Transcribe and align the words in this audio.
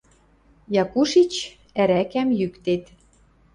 Якушич 0.81 1.33
ӓрӓкӓм 1.81 2.29
йӱктет... 2.39 2.83